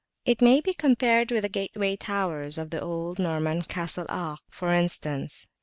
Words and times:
They 0.25 0.35
may 0.41 0.61
be 0.61 0.73
compared 0.73 1.31
with 1.31 1.43
the 1.43 1.47
gateway 1.49 1.95
towers 1.95 2.57
of 2.57 2.71
the 2.71 2.81
old 2.81 3.19
Norman 3.19 3.61
castles 3.61 4.07
Arques, 4.09 4.41
for 4.49 4.71
instance. 4.73 5.47